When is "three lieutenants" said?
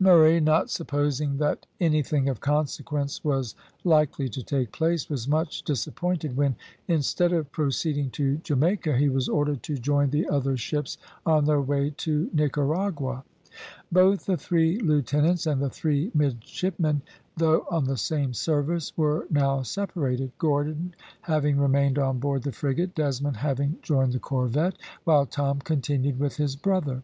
14.38-15.46